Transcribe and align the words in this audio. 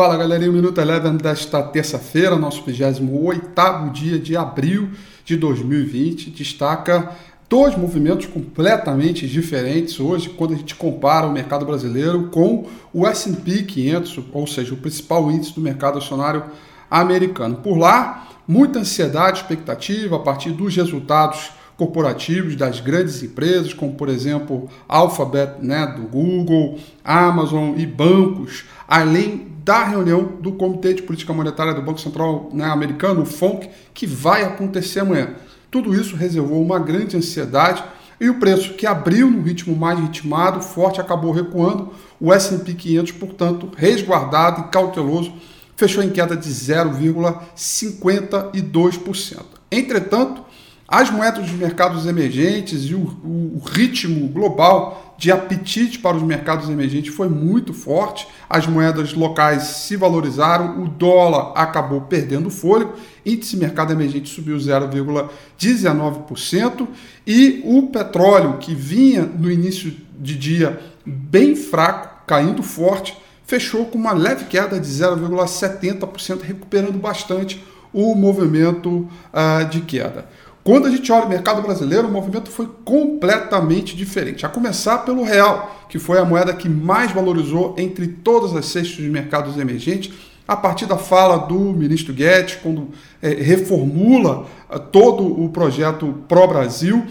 Fala 0.00 0.16
galerinha, 0.16 0.50
o 0.50 0.54
Minuto 0.54 0.80
Eleven 0.80 1.18
desta 1.18 1.62
terça-feira, 1.62 2.34
nosso 2.34 2.64
28 2.64 3.90
dia 3.92 4.18
de 4.18 4.34
abril 4.34 4.88
de 5.26 5.36
2020, 5.36 6.30
destaca 6.30 7.10
dois 7.50 7.76
movimentos 7.76 8.24
completamente 8.24 9.28
diferentes 9.28 10.00
hoje 10.00 10.30
quando 10.30 10.54
a 10.54 10.56
gente 10.56 10.74
compara 10.74 11.26
o 11.26 11.30
mercado 11.30 11.66
brasileiro 11.66 12.28
com 12.28 12.64
o 12.94 13.06
S&P 13.06 13.64
500, 13.64 14.20
ou 14.32 14.46
seja, 14.46 14.72
o 14.72 14.78
principal 14.78 15.30
índice 15.30 15.54
do 15.54 15.60
mercado 15.60 15.98
acionário 15.98 16.44
americano. 16.90 17.56
Por 17.56 17.76
lá, 17.76 18.26
muita 18.48 18.78
ansiedade, 18.78 19.40
expectativa 19.40 20.16
a 20.16 20.20
partir 20.20 20.52
dos 20.52 20.74
resultados 20.74 21.50
corporativos 21.76 22.56
das 22.56 22.80
grandes 22.80 23.22
empresas, 23.22 23.74
como 23.74 23.92
por 23.92 24.08
exemplo 24.08 24.66
Alphabet, 24.88 25.56
né, 25.60 25.86
do 25.86 26.08
Google, 26.08 26.78
Amazon 27.04 27.74
e 27.76 27.84
bancos, 27.84 28.64
além 28.88 29.49
da 29.70 29.84
reunião 29.84 30.24
do 30.40 30.50
Comitê 30.50 30.94
de 30.94 31.02
Política 31.02 31.32
Monetária 31.32 31.72
do 31.72 31.80
Banco 31.80 32.00
Central 32.00 32.50
né, 32.52 32.64
americano, 32.64 33.22
o 33.22 33.24
FONC, 33.24 33.70
que 33.94 34.04
vai 34.04 34.42
acontecer 34.42 34.98
amanhã. 34.98 35.36
Tudo 35.70 35.94
isso 35.94 36.16
reservou 36.16 36.60
uma 36.60 36.80
grande 36.80 37.16
ansiedade 37.16 37.84
e 38.20 38.28
o 38.28 38.40
preço 38.40 38.74
que 38.74 38.84
abriu 38.84 39.30
no 39.30 39.40
ritmo 39.40 39.76
mais 39.76 40.00
ritmado, 40.00 40.60
forte, 40.60 41.00
acabou 41.00 41.30
recuando. 41.30 41.92
O 42.18 42.32
S&P 42.32 42.74
500, 42.74 43.12
portanto, 43.12 43.70
resguardado 43.76 44.62
e 44.62 44.64
cauteloso, 44.72 45.32
fechou 45.76 46.02
em 46.02 46.10
queda 46.10 46.36
de 46.36 46.50
0,52%. 46.50 49.44
Entretanto, 49.70 50.42
as 50.90 51.08
moedas 51.08 51.46
dos 51.46 51.52
mercados 51.52 52.04
emergentes 52.04 52.86
e 52.86 52.96
o, 52.96 52.98
o, 52.98 53.62
ritmo 53.64 54.26
global 54.26 55.14
de 55.16 55.30
apetite 55.30 56.00
para 56.00 56.16
os 56.16 56.22
mercados 56.24 56.68
emergentes 56.68 57.14
foi 57.14 57.28
muito 57.28 57.72
forte. 57.72 58.26
As 58.48 58.66
moedas 58.66 59.12
locais 59.12 59.62
se 59.62 59.94
valorizaram, 59.94 60.82
o 60.82 60.88
dólar 60.88 61.52
acabou 61.54 62.00
perdendo 62.00 62.50
fôlego, 62.50 62.94
índice 63.24 63.56
mercado 63.56 63.92
emergente 63.92 64.30
subiu 64.30 64.56
0,19% 64.56 66.88
e 67.24 67.62
o 67.64 67.84
petróleo, 67.84 68.58
que 68.58 68.74
vinha 68.74 69.22
no 69.22 69.48
início 69.48 69.94
de 70.18 70.36
dia 70.36 70.80
bem 71.06 71.54
fraco, 71.54 72.26
caindo 72.26 72.64
forte, 72.64 73.16
fechou 73.46 73.86
com 73.86 73.96
uma 73.96 74.12
leve 74.12 74.46
queda 74.46 74.80
de 74.80 74.88
0,70%, 74.88 76.40
recuperando 76.40 76.98
bastante 76.98 77.62
o 77.92 78.14
movimento 78.14 79.08
uh, 79.32 79.64
de 79.68 79.80
queda. 79.82 80.26
Quando 80.62 80.86
a 80.86 80.90
gente 80.90 81.10
olha 81.10 81.24
o 81.24 81.28
mercado 81.28 81.62
brasileiro, 81.62 82.06
o 82.06 82.12
movimento 82.12 82.50
foi 82.50 82.68
completamente 82.84 83.96
diferente. 83.96 84.44
A 84.44 84.48
começar 84.48 84.98
pelo 84.98 85.22
real, 85.22 85.86
que 85.88 85.98
foi 85.98 86.18
a 86.18 86.24
moeda 86.24 86.52
que 86.52 86.68
mais 86.68 87.12
valorizou 87.12 87.74
entre 87.78 88.06
todas 88.06 88.54
as 88.54 88.66
cestas 88.66 88.96
de 88.96 89.08
mercados 89.08 89.56
emergentes, 89.58 90.12
a 90.46 90.56
partir 90.56 90.84
da 90.84 90.98
fala 90.98 91.38
do 91.38 91.58
ministro 91.58 92.12
Guedes, 92.12 92.56
quando 92.56 92.88
é, 93.22 93.28
reformula 93.30 94.46
uh, 94.68 94.78
todo 94.78 95.24
o 95.24 95.48
projeto 95.48 96.24
pró-Brasil. 96.28 97.06